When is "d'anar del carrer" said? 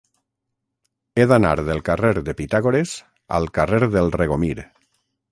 1.31-2.13